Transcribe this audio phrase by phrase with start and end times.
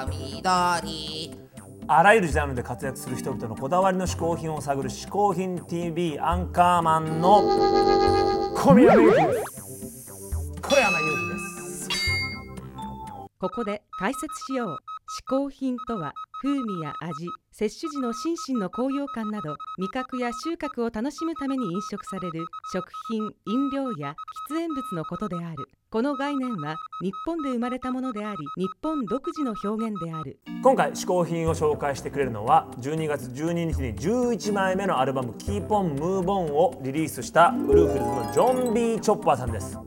[0.00, 1.36] 白緑
[1.86, 7.42] あらゆるジャンルで活躍する人々のこだわりの嗜好品を探る「嗜好品 TV アンカーマン」の
[8.54, 10.12] 小宮山雄飛です。
[10.62, 11.88] 小山雄飛です。
[13.40, 14.68] ここで解説しよう。
[14.68, 14.76] 嗜
[15.28, 16.12] 好品とは？
[16.42, 24.14] 風味や味摂取時の心身の高揚感など味覚や収穫を楽しむために飲食される食品飲料や
[24.50, 25.68] 喫煙物のことである。
[25.90, 30.38] この概念は日本で生まれたものであり日本独自の表現である。
[30.62, 39.78] 今回嗜好品を紹介してくれるのは12月12日に11枚目のアルバム「キーポンムーボンをリリースしたウルフルズのジョン・ビー・チョッパーさんです。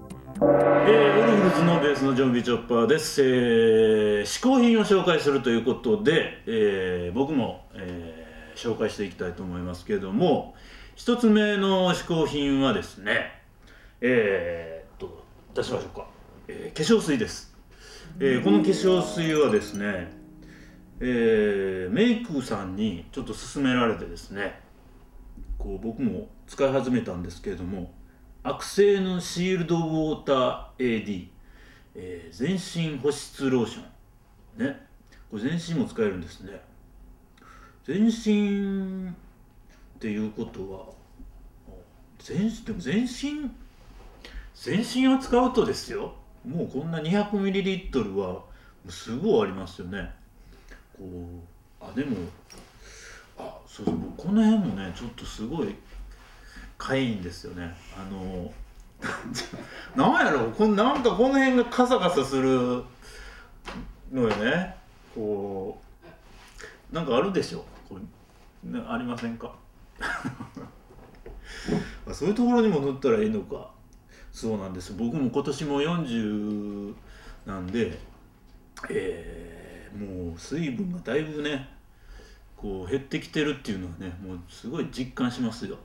[0.46, 8.24] えー、ウルフルズのベースのジョン・ビーチョッパーです、えー、嗜好品を紹介するということで、えー僕も、えー
[8.58, 10.54] 紹介していきたいと思いますけれども
[10.96, 13.32] 一つ目の嗜好品はですね
[14.02, 15.24] えー、っと
[15.56, 16.08] 出しましょうか、
[16.50, 17.56] えー化粧水です、
[18.20, 20.12] えーこの化粧水はですね、
[21.00, 24.60] えーメイクさんにちょっと勧められてですね
[25.58, 27.94] こう僕も使い始めたんですけれども
[28.46, 31.28] アクセのシールドウォーター AD、
[31.96, 32.54] えー全
[32.94, 33.82] 身保湿ローショ
[34.62, 34.66] ン。
[34.68, 34.86] ね。
[35.32, 36.60] これ全身も使えるんですね。
[37.86, 39.14] 全身っ
[39.98, 41.74] ていうことは
[42.20, 43.50] 全でも全身？
[44.56, 46.14] 全身を使うとですよ
[46.46, 48.44] もうこんな 200ml は
[48.90, 50.12] すごいありますよね。
[50.98, 51.06] こ
[51.82, 52.18] うあでも
[53.38, 55.74] あそうそうこの辺もねちょっとすごい
[56.78, 57.74] かいんですよね。
[57.98, 58.52] あの
[59.96, 62.84] なんやろこなんかこの辺がカサカサする
[64.12, 64.76] のよね。
[65.14, 65.80] こ
[66.92, 67.66] うなんかあるでしょ。
[67.90, 67.98] こ
[68.66, 69.54] う、ね、ありませんか？
[72.14, 73.70] そういうところにも塗ったらいいのか。
[74.32, 74.94] そうなんです。
[74.94, 76.94] 僕も今年も40
[77.46, 77.98] なんで
[78.90, 81.70] えーもう水分がだいぶね
[82.58, 85.78] こう減ってきてるっていうのはねもうすごい実感しますよ。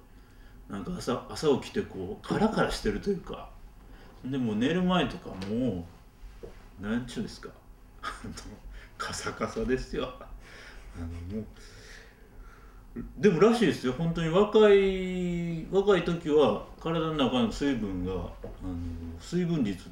[0.69, 3.49] なんか朝朝起きてこうカラカラしてるというか
[4.25, 5.85] でも寝る前とかも
[6.81, 7.49] うなんちゅうですか。
[8.99, 10.13] カサカサですよ。
[10.97, 11.07] あの
[11.37, 11.45] もう
[13.17, 13.93] でもらしいですよ。
[13.93, 18.31] 本当に若い若い時は体の中の水分があの
[19.21, 19.89] 水分率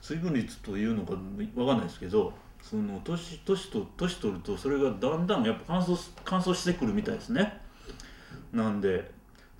[0.00, 1.12] 水分率というのか
[1.56, 7.60] わかんないですけどその年年と年取るとそれがだんだんやっぱ乾燥乾燥してくるみたいですね。
[8.52, 9.10] なんで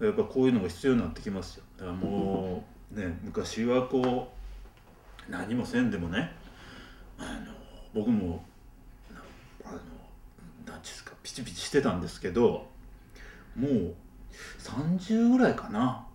[0.01, 1.65] やっぱこういうのが必要になってきますよ。
[1.79, 2.65] だからも
[2.95, 4.33] うね昔はこ
[5.29, 6.33] う何もせんでもね
[7.19, 7.53] あの
[7.95, 8.45] 僕も
[9.13, 9.21] な
[9.65, 9.81] あの何
[10.65, 12.67] ていうんですかピチピチしてたんですけど
[13.57, 13.95] もう
[14.59, 16.07] 30ぐらいかな。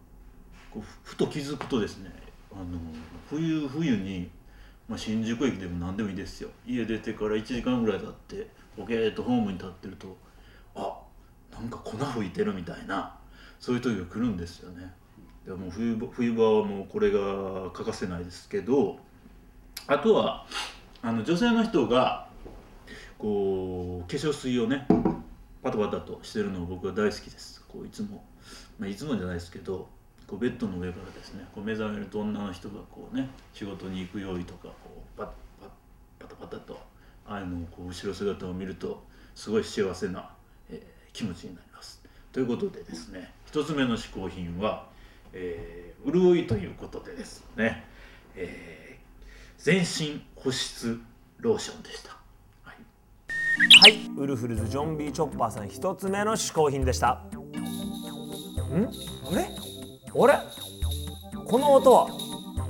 [0.74, 2.12] ふふと気づくとですね
[2.52, 2.66] あの
[3.30, 4.30] 冬冬に、
[4.88, 6.50] まあ、新宿駅でも何でもいいですよ。
[6.68, 10.18] 家出てから1時間ぐらい経ってボケーっとホームに立ってると
[10.76, 11.00] あ
[11.52, 13.16] なんか粉吹いてるみたいな。
[13.59, 14.91] そういう時が来るんですよね。
[15.45, 18.97] でもう冬場冬場はもうこれが欠かせないですけど
[19.88, 20.45] あとは
[21.01, 22.28] あの女性の人が
[23.17, 24.85] こう化粧水をね
[25.63, 27.63] パタパタとしてるの僕は大好きです。
[27.67, 28.23] こういつも、
[28.79, 29.88] まあ、いつもじゃないですけど
[30.25, 35.28] こうベッドの上からですねこう目覚めると女の人がこうね仕事に行く用意とかこうパッ
[35.59, 35.69] パッ
[36.19, 36.79] パタパタと
[37.25, 39.03] ああいうのをこう後ろ姿を見ると
[39.35, 40.29] すごい幸せな、
[40.69, 42.00] えー気持ちになります。
[42.32, 44.86] ということでですね一つ目の嗜好品は、
[45.34, 47.84] えー潤いということでですね、
[48.36, 51.02] えー全身保湿
[51.40, 52.16] ローションでした、
[52.64, 52.76] はい。
[53.82, 53.98] はい。
[54.16, 57.10] ウルフルズジョン・ビー・チョッパーさん一つ目の嗜好品でした。
[57.10, 57.14] ん？
[57.16, 57.24] あ
[59.36, 59.44] れ？
[59.44, 59.48] あ
[60.28, 60.38] れ？
[61.46, 62.08] この音は？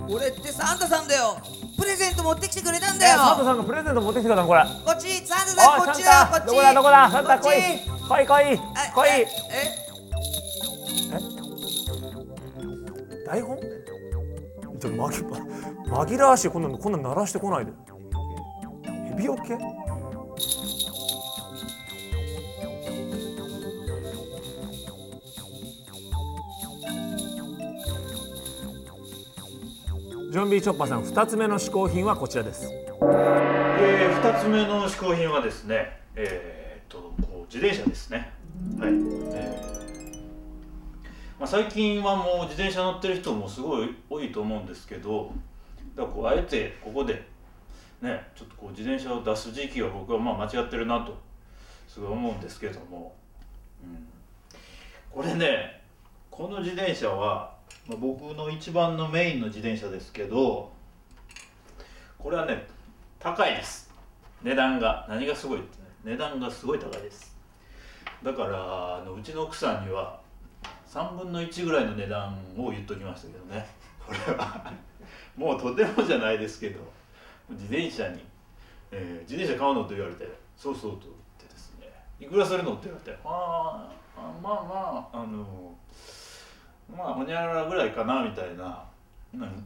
[0.10, 1.38] 俺ってサンタさんだよ。
[1.78, 3.18] プレゼント持ってきてくれたんえだよ。
[3.18, 4.64] サンタさんがプレゼント持ってきてくれたのこれ。
[4.64, 6.46] こっちサンタさんこっちだこっち。
[6.48, 7.58] どこだどこだサンタ来い
[8.10, 8.58] 来い来いえ
[8.94, 9.28] 来いえ
[13.26, 15.26] 台本ちょっと紛
[15.86, 17.72] 紛らわしいこんなのこんな鳴らしてこないで
[19.10, 19.58] ヘビオケ
[30.30, 32.70] ジョン・ビー・チョッパーさん2つ目の嗜好品はこちらです。
[32.72, 38.32] えー、2つ目の嗜好品はですねえー、っとこう自転車ですね。
[38.80, 39.78] はい、えー
[41.40, 45.32] まあ、最近はもう自転車乗ってる人もすごい多いと思うんですけど
[45.96, 47.14] だこうあえてここで
[48.02, 51.16] ねちょっとこう自転車を出す時期は僕はまあ間違ってるなと
[51.88, 53.14] すごい思うんですけども、
[53.84, 54.08] うん、
[55.12, 55.82] これね
[56.32, 57.54] この自転車は、
[57.88, 60.72] まあ、僕の一番のメインの自転車ですけど
[62.18, 62.66] これはね
[63.20, 63.92] 高いです。
[64.44, 65.06] 値段が。
[65.10, 65.87] 何がすごいってね。
[66.04, 67.36] 値段がすごい高いです。
[68.24, 70.20] だからあのうちの奥さんには
[70.88, 73.68] 3分の1ぐらいの値段を言っときましたけどね。
[74.06, 74.72] これは
[75.36, 76.80] もうとてもじゃないですけど
[77.50, 78.24] 自転車に、
[78.92, 81.88] えー自転車買うのと言われてそうそうと言ってですね。
[82.20, 85.76] いくらするのって言われてああまあまああの
[86.96, 88.84] まあほにゃららぐらいかなみたいな。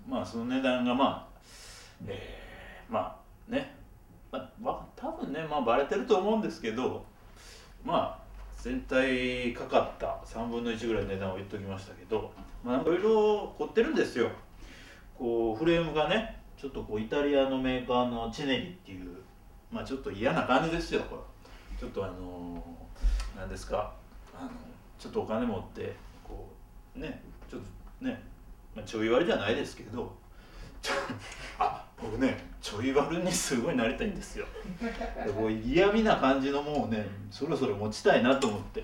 [0.07, 1.41] まあその値段がまあ
[2.07, 3.15] えーま
[3.49, 3.75] あね、
[4.31, 7.03] まあ、多分ねまあバレてると思うんですけど
[7.83, 8.21] まあ
[8.61, 12.31] 全体かかった3分の1ぐらいの値段を言っときましたけど
[12.63, 14.29] まあいろいろ凝ってるんですよ。
[15.17, 19.17] こうフレームがねちょっとこうイタリアのメーカーのチェネリっていう
[19.71, 21.21] まあちょっと嫌な感じですよこれ。
[21.79, 22.63] ちょっとあの
[23.35, 23.91] 何ですか
[24.35, 24.51] あの
[24.99, 26.47] ちょっとお金持ってこ
[26.95, 27.61] うねちょっ
[27.99, 28.21] とね、
[28.75, 30.15] まあ、ちょい割りじゃないですけど
[30.79, 30.93] ちょ
[31.57, 34.45] あ僕ねちょい割りにすごいなりたいんですよ。
[35.25, 38.83] でこう嫌味な感じのものをねそろそろ持ちたいなと思って、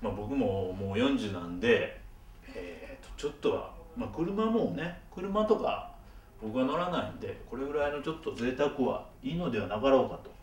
[0.00, 2.00] まあ、僕ももう40なんで、
[2.54, 5.90] えーとちょっとは、まあ、車もね車とか
[6.42, 10.36] 僕は乗らないんでこれぐらいのちょっと贅沢はいいのではなかろうかと。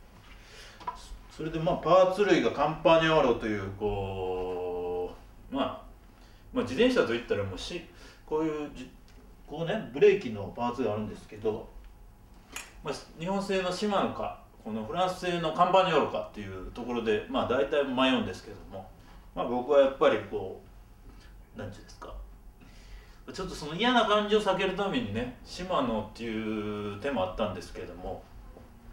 [1.35, 5.11] それでまあパーツ類がカンパニャオロというこ
[5.51, 5.81] う、まあ、
[6.53, 7.81] まあ自転車といったらもうし
[8.25, 8.69] こういう
[9.47, 11.67] こうねブレーキのパーツがあるんですけど、
[12.83, 18.85] まあ、日本製のシマノかこのフランス製のカンパニオロかっていうところでまあ大体迷うんですけども、
[19.35, 20.62] まあ、僕はやっぱりこ
[21.56, 22.13] う何て言うんですか
[23.33, 28.21] ちょっとその嫌な感じを避けるためにねシマノっていう手もあったんですけれども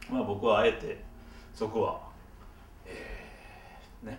[0.09, 1.03] まあ僕はあえて
[1.53, 2.01] そこは
[2.87, 4.19] えーね、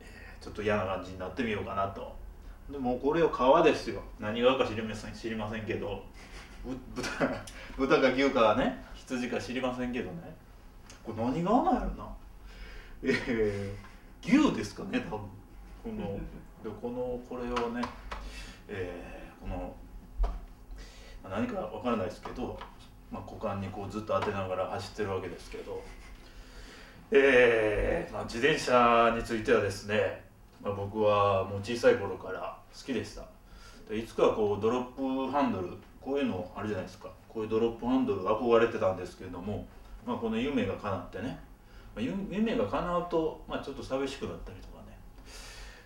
[0.00, 2.12] えーちょっと嫌な感じになってみようかなと。
[2.70, 4.00] でもこれを皮ですよ。
[4.18, 6.02] 何がか知りません知りませんけど。
[6.96, 7.44] 豚
[7.76, 10.34] 豚か牛かね羊か知りませんけどね。
[11.04, 12.08] これ何がなんやろな。
[13.02, 15.20] えー、牛ですかね多分。
[15.82, 16.18] この
[16.62, 17.82] でこのこれをね
[18.68, 19.74] えーこの
[20.20, 20.30] ま
[21.24, 22.58] あ何かわからないですけど、
[23.10, 25.82] まあ、股間にこうずっと当てながら走ってるわけですけど、
[27.10, 30.24] えーまあ、自転車についてはですね、
[30.62, 33.24] まあ、僕はもう小さい頃から好きでした。
[33.88, 34.84] でいつかはこうドロッ
[35.26, 35.70] プハンドル
[36.00, 39.66] こういうのあるじゃないですかこういうドロップハンドル憧れてたんですけれども、
[40.06, 41.38] まあ、この夢が叶ってね、
[41.94, 44.98] まあ、夢が叶うと、まあ、ちょっと寂しくなったりとかね。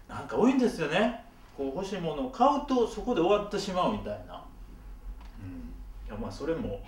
[0.08, 1.26] なんか多いんですよね。
[1.56, 4.44] こう欲しいものを買うとそこで終わってしまうみたいな、
[5.42, 5.72] うん、
[6.06, 6.80] いやまあそれも、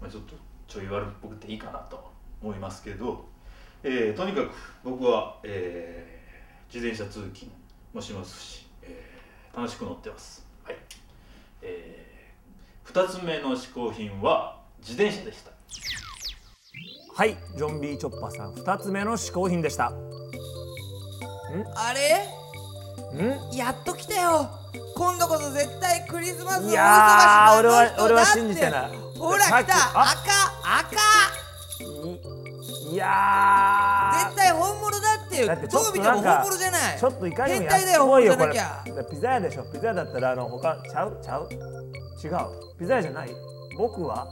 [0.00, 0.34] まあ、ちょっと
[0.68, 2.12] ちょい悪っぽくていいかなと
[2.42, 3.24] 思いますけど、
[3.82, 4.50] えーとにかく
[4.82, 6.14] 僕は、えー
[6.72, 7.52] 自転車通勤
[7.92, 10.44] もしますし、えー楽しく乗ってます。
[10.64, 10.76] はい、
[11.62, 11.93] え
[12.92, 15.50] 2つ目の嗜好品は自転車でした。
[17.16, 19.92] はいジョンビーチョッパーさん2つ目の嗜好品でした。
[21.76, 22.26] あれ？
[23.16, 23.56] ん？
[23.56, 24.48] やっと来たよ。
[24.96, 26.86] 今度こそ絶対クリスマスの大忙しいやー
[27.54, 28.90] な俺は俺はだって信じてない。
[29.16, 29.58] ほら来た。
[29.58, 30.96] 赤赤。
[32.90, 34.24] いいやー。
[34.26, 34.93] 絶対本物だ
[35.34, 36.98] ってよだってちょっとどう見ても本物じゃない。
[36.98, 38.84] ちょっといかにも変態だよ本物じゃなきゃ。
[39.10, 39.64] ピザ屋でしょ。
[39.72, 41.48] ピザ屋だったらあの他ちゃうちゃう？
[41.52, 42.78] 違う。
[42.78, 43.30] ピザ屋じゃない？
[43.76, 44.26] 僕は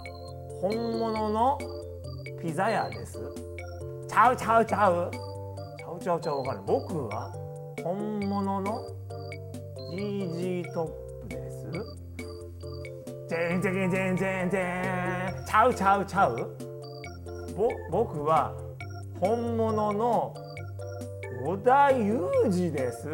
[0.61, 1.59] 本物の
[2.41, 3.19] ピザ屋です。
[4.09, 5.11] ちゃうちゃうちゃう。
[5.79, 6.39] ちゃうちゃうちゃう。
[6.39, 6.61] わかる？
[6.67, 7.33] 僕は
[7.83, 8.87] 本物の
[9.95, 10.89] GG トッ
[11.23, 11.71] プです。
[13.29, 16.57] てんてんてんてんてんちゃうちゃうちゃう。
[17.57, 18.55] ぼ僕は
[19.21, 20.35] 本物の
[21.45, 23.09] 織田裕二です。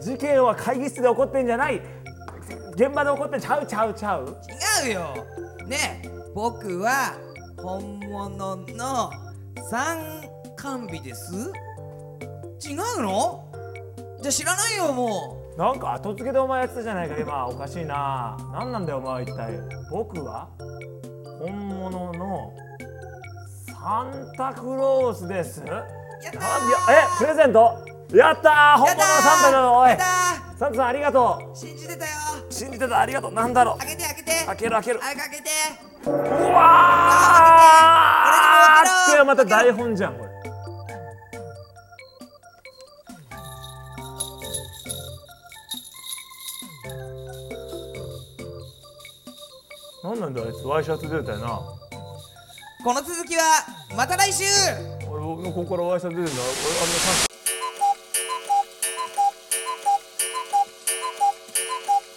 [0.00, 1.80] 事件は会議室で起こってんじゃない。
[2.74, 4.36] 現場で起こってんちゃうちゃうちゃう。
[4.84, 5.14] 違うよ。
[5.66, 7.14] ねえ僕は
[7.58, 9.10] 本物の
[9.70, 9.98] 参
[10.56, 11.52] 観日です。
[12.68, 13.48] 違うの？
[14.20, 17.16] じゃあ知らないよもなんか後付けでお前やってたじゃないか。
[17.18, 18.36] 今おかしいな。
[18.52, 19.52] 何なんだよお前は一体。
[19.90, 20.48] 僕は
[21.38, 22.52] 本物の
[23.66, 25.62] サンタクロースです
[26.24, 26.30] え
[27.18, 27.74] プレゼント？
[28.12, 28.78] やったー。
[28.78, 29.96] 本物のサンタだぞおい。
[30.58, 32.10] サンタさんありがとー信じてたよ。
[32.48, 33.00] う信じてた。
[33.00, 33.32] ありがとう。
[33.32, 33.78] なんだろう。
[33.78, 34.30] 開けて開けて。
[34.46, 35.50] 開ける開けるあ開けて。
[36.06, 36.10] う
[36.52, 38.88] わー。
[39.14, 39.24] って。
[39.24, 40.32] また台本じゃんこれ。
[50.04, 50.66] なんなんだあいつ。
[50.66, 51.60] ワイシャツ出たよな。
[52.84, 53.42] この続きは
[53.96, 54.44] また来週。
[54.98, 57.31] 俺僕のここからワイシャツ出てるのはあの